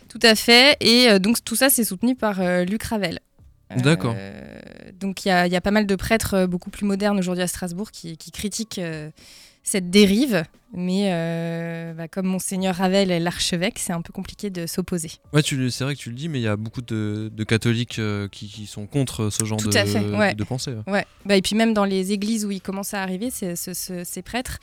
Tout 0.08 0.20
à 0.22 0.34
fait. 0.34 0.76
Et 0.80 1.18
donc 1.20 1.44
tout 1.44 1.56
ça, 1.56 1.70
c'est 1.70 1.84
soutenu 1.84 2.16
par 2.16 2.40
Luc 2.64 2.82
Ravel. 2.84 3.20
D'accord. 3.74 4.14
Euh, 4.16 4.60
donc 4.98 5.24
il 5.24 5.28
y, 5.28 5.30
a 5.56 5.60
pas 5.60 5.70
mal 5.70 5.86
de 5.86 5.96
prêtres 5.96 6.34
euh, 6.34 6.46
beaucoup 6.46 6.70
plus 6.70 6.86
modernes 6.86 7.18
aujourd'hui 7.18 7.42
à 7.42 7.46
Strasbourg 7.46 7.90
qui, 7.90 8.16
critiquent 8.32 8.78
euh, 8.78 9.10
cette 9.62 9.90
dérive, 9.90 10.44
mais 10.72 11.10
bah, 11.96 12.06
comme 12.06 12.26
Monseigneur 12.26 12.76
Ravel 12.76 13.10
est 13.10 13.18
l'archevêque, 13.18 13.78
c'est 13.78 13.92
un 13.92 14.00
peu 14.02 14.12
compliqué 14.12 14.48
de 14.48 14.66
s'opposer. 14.66 15.10
Ouais, 15.32 15.42
c'est 15.42 15.82
vrai 15.82 15.96
que 15.96 16.00
tu 16.00 16.10
le 16.10 16.14
dis, 16.14 16.28
mais 16.28 16.38
il 16.38 16.42
y 16.42 16.48
a 16.48 16.56
beaucoup 16.56 16.82
de, 16.82 17.30
catholiques 17.48 18.00
qui, 18.30 18.66
sont 18.66 18.86
contre 18.86 19.30
ce 19.30 19.44
genre 19.44 19.58
de, 19.58 20.34
de, 20.34 20.44
pensée. 20.44 20.74
Ouais. 20.86 21.04
Bah, 21.24 21.36
et 21.36 21.42
puis 21.42 21.56
même 21.56 21.74
dans 21.74 21.84
les 21.84 22.12
églises 22.12 22.44
où 22.44 22.52
il 22.52 22.60
commence 22.60 22.94
à 22.94 23.02
arriver, 23.02 23.30
ces 23.30 24.22
prêtres, 24.22 24.58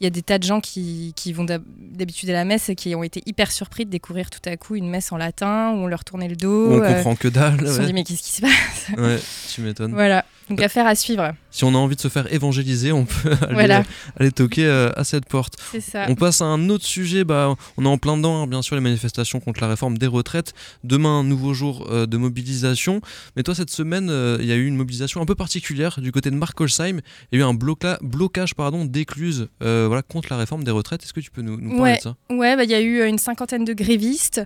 il 0.00 0.04
y 0.04 0.06
a 0.06 0.10
des 0.10 0.22
tas 0.22 0.38
de 0.38 0.44
gens 0.44 0.60
qui, 0.60 1.12
qui 1.16 1.32
vont 1.32 1.44
d'habitude 1.44 2.28
à 2.30 2.34
la 2.34 2.44
messe 2.44 2.68
et 2.68 2.74
qui 2.74 2.94
ont 2.94 3.02
été 3.02 3.22
hyper 3.24 3.50
surpris 3.50 3.86
de 3.86 3.90
découvrir 3.90 4.28
tout 4.28 4.40
à 4.44 4.56
coup 4.56 4.74
une 4.76 4.90
messe 4.90 5.10
en 5.10 5.16
latin 5.16 5.72
où 5.72 5.76
on 5.78 5.86
leur 5.86 6.04
tournait 6.04 6.28
le 6.28 6.36
dos. 6.36 6.82
on 6.82 6.86
comprend 6.86 7.16
que 7.16 7.28
dalle. 7.28 7.58
Ils 7.62 7.68
se 7.68 7.76
sont 7.76 7.84
dit 7.84 7.92
mais 7.92 8.04
qu'est-ce 8.04 8.22
qui 8.22 8.32
se 8.32 8.42
passe? 8.42 8.98
Ouais, 8.98 9.18
tu 9.52 9.62
m'étonnes. 9.62 9.92
Voilà, 9.92 10.24
donc 10.50 10.60
affaire 10.60 10.86
à 10.86 10.94
suivre. 10.94 11.32
Si 11.56 11.64
on 11.64 11.74
a 11.74 11.78
envie 11.78 11.96
de 11.96 12.00
se 12.02 12.08
faire 12.08 12.30
évangéliser, 12.34 12.92
on 12.92 13.06
peut 13.06 13.30
aller, 13.48 13.80
aller 14.20 14.30
toquer 14.30 14.66
euh, 14.66 14.90
à 14.94 15.04
cette 15.04 15.24
porte. 15.24 15.54
Ça. 15.80 16.04
On 16.10 16.14
passe 16.14 16.42
à 16.42 16.44
un 16.44 16.68
autre 16.68 16.84
sujet, 16.84 17.24
bah, 17.24 17.56
on 17.78 17.86
est 17.86 17.88
en 17.88 17.96
plein 17.96 18.18
dedans, 18.18 18.42
hein, 18.42 18.46
bien 18.46 18.60
sûr, 18.60 18.76
les 18.76 18.82
manifestations 18.82 19.40
contre 19.40 19.62
la 19.62 19.68
réforme 19.68 19.96
des 19.96 20.06
retraites. 20.06 20.52
Demain, 20.84 21.20
un 21.20 21.24
nouveau 21.24 21.54
jour 21.54 21.88
euh, 21.90 22.04
de 22.04 22.18
mobilisation. 22.18 23.00
Mais 23.36 23.42
toi, 23.42 23.54
cette 23.54 23.70
semaine, 23.70 24.10
euh, 24.10 24.36
il 24.40 24.46
y 24.46 24.52
a 24.52 24.54
eu 24.54 24.66
une 24.66 24.76
mobilisation 24.76 25.22
un 25.22 25.24
peu 25.24 25.34
particulière 25.34 25.98
du 25.98 26.12
côté 26.12 26.30
de 26.30 26.36
Markolsheim. 26.36 27.00
Il 27.32 27.38
y 27.38 27.42
a 27.42 27.46
eu 27.46 27.48
un 27.48 27.54
blocage 27.54 28.52
d'écluses 28.84 29.48
voilà, 29.60 30.02
contre 30.02 30.28
la 30.28 30.36
réforme 30.36 30.62
des 30.62 30.70
retraites. 30.70 31.04
Est-ce 31.04 31.14
que 31.14 31.20
tu 31.20 31.30
peux 31.30 31.40
nous, 31.40 31.56
parler 31.56 31.80
ouais. 31.80 31.96
de 31.96 32.02
ça? 32.02 32.16
Ouais, 32.28 32.54
bah, 32.54 32.64
il 32.64 32.70
y 32.70 32.74
a 32.74 32.82
eu 32.82 33.02
une 33.08 33.16
cinquantaine 33.18 33.64
de 33.64 33.72
grévistes 33.72 34.42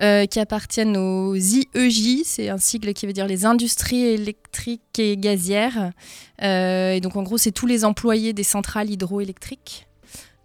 euh, 0.00 0.26
qui 0.26 0.38
appartiennent 0.38 0.96
aux 0.96 1.34
IEJ, 1.34 2.22
c'est 2.24 2.50
un 2.50 2.58
sigle 2.58 2.92
qui 2.94 3.04
veut 3.04 3.12
dire 3.12 3.26
les 3.26 3.44
industries 3.44 4.04
électriques 4.04 4.98
et 4.98 5.16
gazières. 5.16 5.90
Euh, 6.42 6.92
et 6.92 7.00
donc 7.00 7.16
en 7.16 7.22
gros, 7.22 7.38
c'est 7.38 7.52
tous 7.52 7.66
les 7.66 7.84
employés 7.84 8.32
des 8.32 8.42
centrales 8.42 8.90
hydroélectriques. 8.90 9.86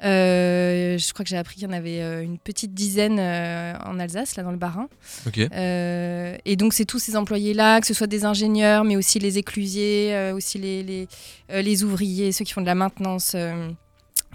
Euh, 0.04 0.98
je 0.98 1.14
crois 1.14 1.24
que 1.24 1.30
j'ai 1.30 1.38
appris 1.38 1.56
qu'il 1.56 1.64
y 1.64 1.68
en 1.68 1.72
avait 1.72 2.24
une 2.24 2.38
petite 2.38 2.74
dizaine 2.74 3.20
en 3.20 4.00
Alsace, 4.00 4.36
là 4.36 4.44
dans 4.44 4.52
le 4.52 4.58
Bas-Rhin. 4.58 4.90
et 5.34 6.56
donc 6.58 6.74
c'est 6.74 6.84
tous 6.84 7.00
ces 7.00 7.16
employés-là, 7.16 7.80
que 7.80 7.88
ce 7.88 7.94
soit 7.94 8.08
des 8.08 8.26
ingénieurs, 8.26 8.84
mais 8.84 8.98
aussi 8.98 9.20
les 9.20 9.38
éclusiers, 9.38 10.32
aussi 10.36 10.58
les, 10.58 10.84
les, 10.84 11.08
les, 11.50 11.84
ouvriers, 11.84 12.34
ceux 12.34 12.44
qui 12.44 12.52
font 12.52 12.62
de 12.62 12.66
la 12.66 12.76
maintenance 12.76 13.34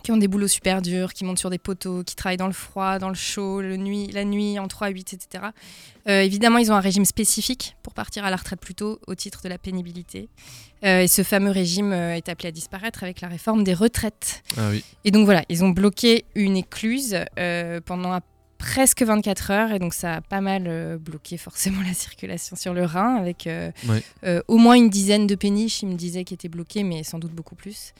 qui 0.03 0.13
ont 0.13 0.17
des 0.17 0.29
boulots 0.29 0.49
super 0.49 0.83
durs, 0.83 1.13
qui 1.13 1.25
montent 1.25 1.39
sur 1.39 1.51
des 1.51 1.59
poteaux, 1.59 2.03
qui 2.03 2.17
travaillent 2.17 2.37
dans 2.37 2.47
le 2.47 2.53
froid, 2.53 2.99
dans 2.99 3.09
le 3.09 3.15
chaud, 3.15 3.61
le 3.61 3.77
nuit, 3.77 4.09
la 4.13 4.25
nuit, 4.25 4.59
en 4.59 4.69
3, 4.69 4.89
8, 4.89 5.15
etc. 5.15 5.45
évidemment, 6.07 6.59
ils 6.59 6.73
ont 6.73 6.75
un 6.75 6.81
régime 6.81 7.05
spécifique 7.05 7.77
pour 7.83 7.93
partir 7.93 8.25
à 8.25 8.31
la 8.31 8.37
retraite 8.37 8.61
plus 8.61 8.75
tôt 8.75 8.99
au 9.07 9.15
titre 9.15 9.43
de 9.43 9.49
la 9.49 9.59
pénibilité. 9.59 10.29
Euh, 10.85 11.01
et 11.01 11.09
ce 11.09 11.23
fameux 11.23 11.51
régime 11.51 11.93
euh, 11.93 12.15
est 12.15 12.29
appelé 12.29 12.49
à 12.49 12.53
disparaître 12.53 13.03
avec 13.03 13.21
la 13.21 13.29
réforme 13.29 13.65
des 13.65 13.75
retraites. 13.75 14.43
Ah 14.57 14.69
oui. 14.71 14.85
Et 15.05 15.11
donc 15.11 15.25
voilà, 15.25 15.43
ils 15.49 15.65
ont 15.65 15.71
bloqué 15.71 16.25
une 16.35 16.57
écluse 16.57 17.17
euh, 17.39 17.81
pendant 17.85 18.19
presque 18.59 19.03
24 19.03 19.51
heures 19.53 19.73
et 19.73 19.79
donc 19.79 19.95
ça 19.95 20.17
a 20.17 20.21
pas 20.21 20.41
mal 20.41 20.99
bloqué 20.99 21.37
forcément 21.37 21.81
la 21.87 21.95
circulation 21.95 22.57
sur 22.57 22.75
le 22.75 22.85
Rhin 22.85 23.15
avec 23.15 23.49
au 24.49 24.57
moins 24.57 24.75
une 24.75 24.91
dizaine 24.91 25.27
de 25.27 25.35
péniches, 25.37 25.83
ils 25.83 25.89
me 25.89 25.95
disaient, 25.95 26.25
qui 26.25 26.35
étaient 26.35 26.49
bloqués, 26.49 26.83
mais 26.83 27.05
sans 27.05 27.19
doute 27.19 27.33
beaucoup 27.33 27.55
plus. 27.55 27.93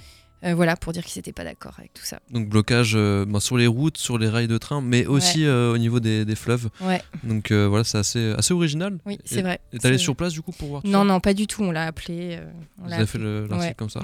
Euh, 0.45 0.55
voilà, 0.55 0.77
pour 0.77 0.93
dire 0.93 1.05
qu'ils 1.05 1.19
n'étaient 1.19 1.33
pas 1.33 1.43
d'accord 1.43 1.75
avec 1.79 1.93
tout 1.95 2.05
ça. 2.05 2.21
Donc 2.31 2.49
blocage 2.49 2.93
euh, 2.95 3.27
sur 3.41 3.57
les 3.57 3.67
routes, 3.67 3.99
sur 3.99 4.19
les 4.19 4.29
rails 4.29 4.47
de 4.47 4.59
train, 4.59 4.81
mais 4.81 5.05
aussi 5.07 5.45
euh, 5.45 5.73
au 5.73 5.79
niveau 5.79 5.99
des, 5.99 6.25
fleuves. 6.37 6.69
Ouais. 6.81 7.03
Donc 7.25 7.51
voilà, 7.51 7.83
c'est 7.85 7.99
assez, 7.99 8.33
assez 8.37 8.55
original. 8.55 8.99
Oui, 9.05 9.19
c'est 9.25 9.43
vrai. 9.43 9.61
Et 9.73 9.79
t'es 9.79 9.89
allé 9.89 9.99
sur 9.99 10.15
place 10.15 10.33
du 10.33 10.43
coup 10.43 10.53
pour 10.53 10.69
voir 10.69 10.83
Non, 10.85 11.05
non, 11.05 11.19
pas 11.21 11.35
du 11.35 11.47
tout. 11.47 11.63
On 11.63 11.73
l'a 11.73 11.87
appelé. 11.87 12.39
on 12.81 12.87
vous 12.87 12.93
avez 12.93 13.07
fait 13.07 13.19
l'article 13.19 13.75
comme 13.77 13.91
ça. 13.91 14.01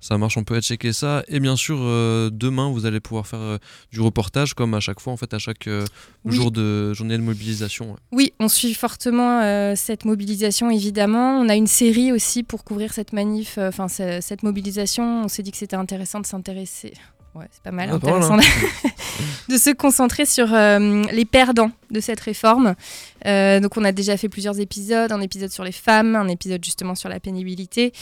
Ça 0.00 0.18
marche, 0.18 0.36
on 0.36 0.44
peut 0.44 0.54
aller 0.54 0.62
checker 0.62 0.92
ça. 0.92 1.22
Et 1.28 1.40
bien 1.40 1.56
sûr, 1.56 1.78
demain, 2.30 2.70
vous 2.70 2.86
allez 2.86 3.00
pouvoir 3.00 3.26
faire 3.26 3.58
du 3.92 4.00
reportage 4.00 4.54
comme 4.54 4.74
à 4.74 4.80
chaque 4.80 5.00
fois, 5.00 5.12
en 5.12 5.16
fait, 5.16 5.34
à 5.34 5.38
chaque 5.38 5.68
jour 6.24 6.50
de 6.50 6.94
journée 6.94 7.18
de 7.18 7.22
mobilisation. 7.22 7.96
Oui, 8.12 8.32
on 8.40 8.48
suit 8.48 8.74
fortement 8.74 9.74
cette 9.76 10.06
mobilisation, 10.06 10.70
évidemment. 10.70 11.38
On 11.40 11.48
a 11.48 11.54
une 11.54 11.66
série 11.66 12.12
aussi 12.12 12.42
pour 12.42 12.64
couvrir 12.64 12.94
cette 12.94 13.12
manif, 13.12 13.58
enfin 13.58 13.88
cette 13.88 14.42
mobilisation. 14.42 15.24
On 15.24 15.28
s'est 15.28 15.42
dit 15.42 15.50
que 15.50 15.58
c'était 15.58 15.73
intéressant 15.74 16.20
de 16.20 16.26
s'intéresser. 16.26 16.94
Ouais, 17.34 17.46
c'est 17.50 17.62
pas 17.64 17.72
mal 17.72 17.88
ah, 17.90 17.94
intéressant 17.94 18.36
de 19.48 19.56
se 19.56 19.70
concentrer 19.74 20.24
sur 20.24 20.54
euh, 20.54 21.02
les 21.10 21.24
perdants 21.24 21.72
de 21.90 21.98
cette 21.98 22.20
réforme. 22.20 22.76
Euh, 23.26 23.58
donc 23.58 23.76
on 23.76 23.84
a 23.84 23.90
déjà 23.90 24.16
fait 24.16 24.28
plusieurs 24.28 24.60
épisodes, 24.60 25.10
un 25.10 25.20
épisode 25.20 25.50
sur 25.50 25.64
les 25.64 25.72
femmes, 25.72 26.14
un 26.14 26.28
épisode 26.28 26.64
justement 26.64 26.94
sur 26.94 27.08
la 27.08 27.18
pénibilité. 27.18 27.92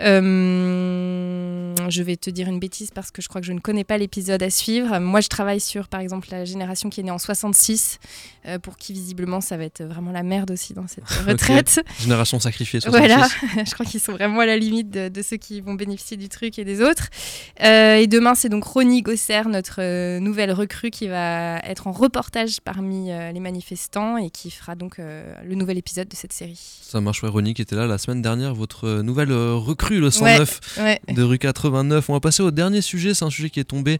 Euh, 0.00 1.67
je 1.88 2.02
vais 2.02 2.16
te 2.16 2.30
dire 2.30 2.48
une 2.48 2.60
bêtise 2.60 2.90
parce 2.90 3.10
que 3.10 3.22
je 3.22 3.28
crois 3.28 3.40
que 3.40 3.46
je 3.46 3.52
ne 3.52 3.60
connais 3.60 3.84
pas 3.84 3.98
l'épisode 3.98 4.42
à 4.42 4.50
suivre. 4.50 4.98
Moi 4.98 5.20
je 5.20 5.28
travaille 5.28 5.60
sur 5.60 5.88
par 5.88 6.00
exemple 6.00 6.28
la 6.30 6.44
génération 6.44 6.90
qui 6.90 7.00
est 7.00 7.04
née 7.04 7.10
en 7.10 7.18
66, 7.18 7.98
euh, 8.46 8.58
pour 8.58 8.76
qui 8.76 8.92
visiblement 8.92 9.40
ça 9.40 9.56
va 9.56 9.64
être 9.64 9.82
vraiment 9.82 10.12
la 10.12 10.22
merde 10.22 10.50
aussi 10.50 10.74
dans 10.74 10.86
cette 10.86 11.08
retraite. 11.26 11.80
Génération 12.00 12.40
sacrifiée. 12.40 12.80
66. 12.80 13.06
Voilà, 13.08 13.28
je 13.64 13.74
crois 13.74 13.86
qu'ils 13.86 14.00
sont 14.00 14.12
vraiment 14.12 14.40
à 14.40 14.46
la 14.46 14.56
limite 14.56 14.90
de, 14.90 15.22
ceux 15.22 15.36
qui 15.36 15.60
vont 15.60 15.74
bénéficier 15.74 16.16
du 16.16 16.28
truc 16.28 16.58
et 16.58 16.64
des 16.64 16.80
autres. 16.80 17.08
et 17.60 18.06
demain 18.06 18.34
c'est 18.34 18.48
donc 18.48 18.64
Ronnie 18.64 19.02
Gosser, 19.02 19.42
notre 19.48 20.18
nouvelle 20.18 20.52
recrue 20.52 20.90
qui 20.90 21.08
va 21.08 21.58
être 21.60 21.86
en 21.86 21.92
reportage 21.92 22.60
parmi 22.60 23.08
les 23.08 23.40
manifestants 23.40 24.16
et 24.16 24.30
qui 24.30 24.50
fera 24.50 24.74
donc 24.74 24.98
euh, 24.98 25.34
le 25.44 25.54
nouvel 25.54 25.78
épisode 25.78 26.08
de 26.08 26.16
cette 26.16 26.32
série. 26.32 26.58
Ça 26.82 27.00
marche, 27.00 27.22
ouais, 27.22 27.52
qui 27.52 27.62
était 27.62 27.76
là 27.76 27.86
la 27.86 27.98
semaine 27.98 28.22
dernière, 28.22 28.54
votre 28.54 28.86
euh, 28.86 29.02
nouvelle 29.02 29.30
euh, 29.30 29.54
recrue, 29.54 30.00
le 30.00 30.10
109 30.10 30.78
de 31.08 31.22
rue 31.22 31.38
89. 31.70 32.10
On 32.10 32.12
va 32.14 32.20
passer 32.20 32.42
au 32.42 32.50
dernier 32.50 32.80
sujet, 32.80 33.14
c'est 33.14 33.24
un 33.24 33.30
sujet 33.30 33.50
qui 33.50 33.60
est 33.60 33.64
tombé 33.64 33.98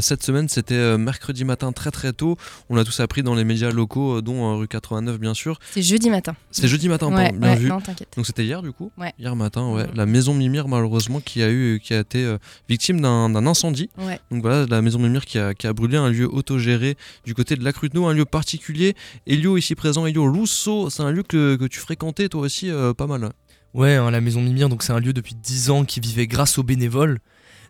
cette 0.00 0.22
semaine, 0.22 0.48
c'était 0.48 0.96
mercredi 0.98 1.44
matin 1.44 1.72
très 1.72 1.90
très 1.90 2.12
tôt. 2.12 2.36
On 2.70 2.76
l'a 2.76 2.84
tous 2.84 3.00
appris 3.00 3.22
dans 3.22 3.34
les 3.34 3.44
médias 3.44 3.70
locaux, 3.70 4.20
dont 4.20 4.56
rue 4.56 4.68
89 4.68 5.18
bien 5.18 5.34
sûr. 5.34 5.58
C'est 5.72 5.82
jeudi 5.82 6.10
matin. 6.10 6.34
C'est 6.50 6.68
jeudi 6.68 6.88
matin, 6.88 7.10
bien 7.32 7.54
vu. 7.54 7.68
Non, 7.68 7.78
donc 8.16 8.26
c'était 8.26 8.44
hier 8.44 8.62
du 8.62 8.72
coup 8.72 8.90
Hier 9.18 9.34
matin, 9.36 9.70
ouais. 9.72 9.86
La 9.94 10.06
maison 10.06 10.34
Mimir 10.34 10.68
malheureusement 10.68 11.20
qui 11.20 11.42
a, 11.42 11.50
eu, 11.50 11.80
qui 11.82 11.94
a 11.94 12.00
été 12.00 12.36
victime 12.68 13.00
d'un 13.00 13.46
incendie. 13.46 13.90
Donc 14.30 14.42
voilà, 14.42 14.66
la 14.66 14.82
maison 14.82 14.98
Mimir 14.98 15.24
qui 15.24 15.38
a, 15.38 15.54
qui 15.54 15.66
a 15.66 15.72
brûlé 15.72 15.96
un 15.96 16.10
lieu 16.10 16.28
autogéré 16.32 16.96
du 17.24 17.34
côté 17.34 17.56
de 17.56 17.64
la 17.64 17.72
Cruteno, 17.72 18.06
un 18.06 18.14
lieu 18.14 18.24
particulier. 18.24 18.94
Elio 19.26 19.56
ici 19.56 19.74
présent, 19.74 20.06
Elio 20.06 20.30
Rousseau, 20.30 20.90
c'est 20.90 21.02
un 21.02 21.10
lieu 21.10 21.22
que, 21.22 21.56
que, 21.56 21.64
tu 21.64 21.78
fréquentais 21.78 22.28
toi 22.28 22.42
aussi 22.42 22.70
euh, 22.70 22.94
pas 22.94 23.06
mal. 23.06 23.30
Ouais, 23.78 23.94
hein, 23.94 24.10
la 24.10 24.20
maison 24.20 24.40
Mimir, 24.42 24.68
donc 24.68 24.82
c'est 24.82 24.92
un 24.92 24.98
lieu 24.98 25.12
depuis 25.12 25.36
10 25.36 25.70
ans 25.70 25.84
qui 25.84 26.00
vivait 26.00 26.26
grâce 26.26 26.58
aux 26.58 26.64
bénévoles. 26.64 27.20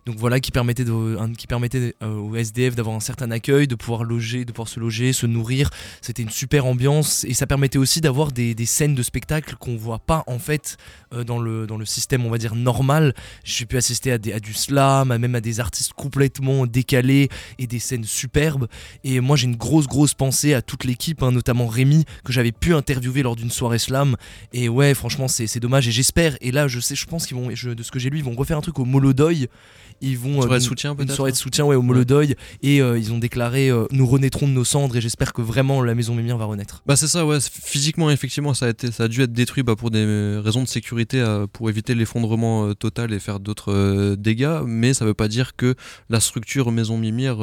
Donc 0.09 0.17
voilà, 0.17 0.39
qui 0.39 0.49
permettait, 0.49 0.85
de, 0.85 0.91
euh, 0.91 2.15
au 2.15 2.35
SDF 2.35 2.73
d'avoir 2.73 2.95
un 2.95 2.99
certain 2.99 3.29
accueil, 3.29 3.67
de 3.67 3.75
pouvoir 3.75 4.03
loger, 4.03 4.43
de 4.43 4.51
pouvoir 4.51 4.67
se 4.67 4.79
loger, 4.79 5.13
se 5.13 5.27
nourrir. 5.27 5.69
C'était 6.01 6.23
une 6.23 6.31
super 6.31 6.65
ambiance 6.65 7.25
et 7.25 7.35
ça 7.35 7.45
permettait 7.45 7.77
aussi 7.77 8.01
d'avoir 8.01 8.31
des, 8.31 8.55
scènes 8.65 8.95
de 8.95 9.03
spectacle 9.03 9.55
qu'on 9.59 9.77
voit 9.77 9.99
pas 9.99 10.23
en 10.25 10.39
fait 10.39 10.77
euh, 11.13 11.23
dans, 11.23 11.37
le, 11.37 11.67
système, 11.85 12.25
on 12.25 12.31
va 12.31 12.39
dire, 12.39 12.55
normal. 12.55 13.13
J'ai 13.43 13.67
pu 13.67 13.77
assister 13.77 14.11
à, 14.11 14.15
à 14.15 14.39
du 14.39 14.55
slam, 14.55 15.15
même 15.15 15.35
à 15.35 15.41
des 15.41 15.59
artistes 15.59 15.93
complètement 15.93 16.65
décalés 16.65 17.29
et 17.59 17.67
des 17.67 17.77
scènes 17.77 18.03
superbes. 18.03 18.67
Et 19.03 19.19
moi 19.19 19.35
j'ai 19.35 19.45
une 19.45 19.57
grosse 19.57 19.85
grosse 19.85 20.15
pensée 20.15 20.55
à 20.55 20.63
toute 20.63 20.85
l'équipe, 20.85 21.21
hein, 21.21 21.31
notamment 21.31 21.67
Rémi, 21.67 22.05
que 22.23 22.33
j'avais 22.33 22.51
pu 22.51 22.73
interviewer 22.73 23.21
lors 23.21 23.35
d'une 23.35 23.51
soirée 23.51 23.77
slam. 23.77 24.15
Et 24.53 24.69
ouais, 24.69 24.95
franchement 24.95 25.27
c'est 25.27 25.59
dommage 25.59 25.87
et 25.87 25.91
j'espère, 25.91 26.35
et 26.41 26.51
là 26.51 26.67
je 26.67 26.79
sais, 26.79 26.95
je 26.95 27.05
pense 27.05 27.27
qu'ils 27.27 27.37
vont, 27.37 27.49
de 27.49 27.83
ce 27.83 27.91
que 27.91 27.99
j'ai 27.99 28.09
lu, 28.09 28.17
ils 28.17 28.23
vont 28.23 28.33
refaire 28.33 28.57
un 28.57 28.61
truc 28.61 28.79
au 28.79 28.85
Molodoy 28.85 29.47
ils 30.01 30.17
vont 30.17 30.35
une 30.35 30.41
soirée 30.41 30.59
de 30.59 30.63
soutien 30.63 30.95
une 30.99 31.09
soirée 31.09 31.31
de 31.31 31.37
soutien 31.37 31.65
ouais, 31.65 31.75
au 31.75 31.81
Molodoy 31.81 32.35
et 32.61 32.81
euh, 32.81 32.97
ils 32.97 33.11
ont 33.11 33.19
déclaré 33.19 33.69
euh, 33.69 33.85
nous 33.91 34.05
renaîtrons 34.05 34.47
de 34.47 34.53
nos 34.53 34.63
cendres 34.63 34.95
et 34.95 35.01
j'espère 35.01 35.33
que 35.33 35.41
vraiment 35.41 35.81
la 35.81 35.95
maison 35.95 36.15
Mémire 36.15 36.37
va 36.37 36.45
renaître. 36.45 36.81
Bah 36.85 36.95
c'est 36.95 37.07
ça 37.07 37.25
ouais 37.25 37.37
physiquement 37.41 38.09
effectivement 38.09 38.53
ça 38.53 38.67
a 38.67 38.69
été 38.69 38.91
ça 38.91 39.03
a 39.03 39.07
dû 39.07 39.21
être 39.21 39.33
détruit 39.33 39.63
bah, 39.63 39.75
pour 39.75 39.91
des 39.91 40.39
raisons 40.43 40.63
de 40.63 40.67
sécurité 40.67 41.19
euh, 41.19 41.47
pour 41.51 41.69
éviter 41.69 41.95
l'effondrement 41.95 42.73
total 42.73 43.13
et 43.13 43.19
faire 43.19 43.39
d'autres 43.39 44.15
dégâts 44.15 44.61
mais 44.65 44.93
ça 44.93 45.05
veut 45.05 45.13
pas 45.13 45.27
dire 45.27 45.55
que 45.55 45.75
la 46.09 46.19
structure 46.19 46.71
maison 46.71 46.97
Mimir 46.97 47.37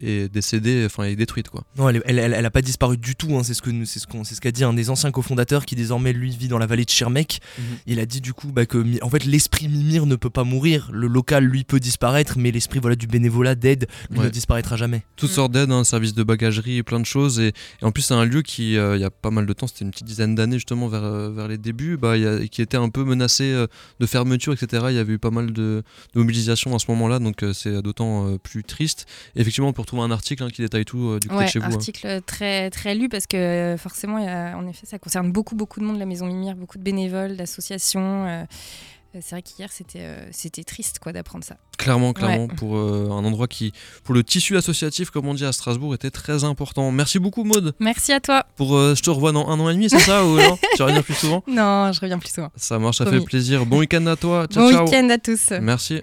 est 0.00 0.32
décédée 0.32 0.84
enfin 0.86 1.04
est 1.04 1.16
détruite 1.16 1.48
quoi. 1.48 1.64
Non 1.76 1.88
elle, 1.88 2.02
elle, 2.04 2.18
elle, 2.18 2.46
a 2.46 2.50
pas 2.50 2.62
disparu 2.62 2.96
du 2.96 3.16
tout 3.16 3.36
hein, 3.36 3.42
c'est 3.42 3.54
ce 3.54 3.62
que 3.62 3.70
c'est 3.84 3.98
ce 3.98 4.06
qu'on 4.06 4.24
c'est 4.24 4.34
ce 4.34 4.40
qu'a 4.40 4.52
dit 4.52 4.64
un 4.64 4.74
des 4.74 4.90
anciens 4.90 5.10
cofondateurs 5.10 5.66
qui 5.66 5.74
désormais 5.74 6.12
lui 6.12 6.30
vit 6.30 6.48
dans 6.48 6.58
la 6.58 6.66
vallée 6.66 6.84
de 6.84 6.90
Schirmeck. 6.90 7.40
Mhm. 7.58 7.64
Il 7.86 8.00
a 8.00 8.06
dit 8.06 8.20
du 8.20 8.32
coup 8.32 8.48
bah, 8.52 8.66
que 8.66 8.84
en 9.02 9.10
fait 9.10 9.24
l'esprit 9.24 9.68
Mimir 9.68 10.06
ne 10.06 10.16
peut 10.16 10.30
pas 10.30 10.44
mourir 10.44 10.90
le 10.92 11.06
local 11.06 11.44
lui 11.44 11.64
peut 11.64 11.80
disparaître 11.80 12.01
mais 12.36 12.50
l'esprit 12.50 12.78
voilà, 12.80 12.96
du 12.96 13.06
bénévolat 13.06 13.54
d'aide 13.54 13.86
ne 14.10 14.28
disparaîtra 14.28 14.76
jamais. 14.76 15.02
Toutes 15.16 15.30
mm. 15.30 15.34
sortes 15.34 15.52
d'aides, 15.52 15.70
un 15.70 15.78
hein, 15.78 15.84
service 15.84 16.14
de 16.14 16.22
bagagerie 16.22 16.82
plein 16.82 17.00
de 17.00 17.06
choses. 17.06 17.40
Et, 17.40 17.52
en 17.82 17.92
plus, 17.92 18.02
c'est 18.02 18.14
un 18.14 18.24
lieu 18.24 18.42
qui, 18.42 18.76
euh, 18.76 18.96
il 18.96 19.00
y 19.00 19.04
a 19.04 19.10
pas 19.10 19.30
mal 19.30 19.46
de 19.46 19.52
temps, 19.52 19.66
c'était 19.66 19.84
une 19.84 19.90
petite 19.90 20.06
dizaine 20.06 20.34
d'années 20.34 20.56
justement 20.56 20.88
vers, 20.88 21.04
euh, 21.04 21.30
vers 21.30 21.48
les 21.48 21.58
débuts, 21.58 21.96
bah, 21.96 22.14
qui 22.50 22.62
était 22.62 22.76
un 22.76 22.88
peu 22.88 23.04
menacé 23.04 23.44
euh, 23.52 23.66
de 24.00 24.06
fermeture, 24.06 24.52
etc. 24.52 24.86
Il 24.90 24.96
y 24.96 24.98
avait 24.98 25.14
eu 25.14 25.18
pas 25.18 25.30
mal 25.30 25.52
de, 25.52 25.82
mobilisation 26.14 26.74
à 26.74 26.78
ce 26.78 26.90
moment-là, 26.90 27.18
donc 27.18 27.44
c'est 27.52 27.82
d'autant 27.82 28.36
plus 28.38 28.64
triste. 28.64 29.06
effectivement, 29.36 29.68
on 29.68 29.72
peut 29.72 29.82
retrouver 29.82 30.02
un 30.02 30.10
article 30.10 30.42
hein, 30.42 30.50
qui 30.50 30.62
détaille 30.62 30.84
tout 30.84 31.18
du 31.20 31.28
côté 31.28 31.44
de 31.44 31.48
chez 31.48 31.58
vous. 31.58 31.66
Un 31.66 31.70
hein. 31.70 31.74
article 31.74 32.20
très, 32.26 32.70
très 32.70 32.94
lu 32.94 33.08
parce 33.08 33.26
que 33.26 33.76
forcément, 33.78 34.16
en 34.16 34.66
effet, 34.66 34.86
ça 34.86 34.98
concerne 34.98 35.32
beaucoup, 35.32 35.54
beaucoup 35.54 35.80
de 35.80 35.84
monde, 35.84 35.98
la 35.98 36.06
Maison 36.06 36.26
Mimire, 36.26 36.56
beaucoup 36.56 36.78
de 36.78 36.82
bénévoles, 36.82 37.36
d'associations. 37.36 38.46
Euh, 39.14 39.18
c'est 39.20 39.34
vrai 39.34 39.42
qu'hier 39.42 39.70
c'était 39.70 40.00
euh, 40.00 40.26
c'était 40.30 40.64
triste 40.64 40.98
quoi 40.98 41.12
d'apprendre 41.12 41.44
ça. 41.44 41.56
Clairement, 41.76 42.12
clairement 42.12 42.48
pour 42.48 42.76
euh, 42.76 43.08
un 43.10 43.24
endroit 43.24 43.46
qui 43.46 43.72
pour 44.04 44.14
le 44.14 44.24
tissu 44.24 44.56
associatif 44.56 45.10
comme 45.10 45.26
on 45.26 45.34
dit 45.34 45.44
à 45.44 45.52
Strasbourg 45.52 45.94
était 45.94 46.10
très 46.10 46.44
important. 46.44 46.90
Merci 46.90 47.18
beaucoup 47.18 47.44
Maude. 47.44 47.74
Merci 47.78 48.12
à 48.12 48.20
toi. 48.20 48.46
Pour 48.56 48.70
je 48.72 49.02
te 49.02 49.10
revois 49.10 49.32
dans 49.32 49.46
un 49.48 49.60
an 49.60 49.68
et 49.68 49.74
demi, 49.74 49.90
c'est 49.90 49.98
ça 49.98 50.24
ou 50.24 50.36
non? 50.36 50.58
Tu 50.76 50.82
reviens 50.82 51.02
plus 51.02 51.14
souvent? 51.14 51.42
Non, 51.46 51.92
je 51.92 52.00
reviens 52.00 52.18
plus 52.18 52.30
souvent. 52.30 52.50
Ça 52.56 52.78
marche, 52.78 52.98
ça 52.98 53.06
fait 53.06 53.20
plaisir. 53.20 53.66
Bon 53.66 53.78
week-end 53.78 54.06
à 54.06 54.16
toi. 54.16 54.46
Ciao, 54.46 54.70
bon 54.70 54.84
week-end 54.84 55.08
à 55.10 55.18
tous. 55.18 55.50
Merci. 55.60 56.02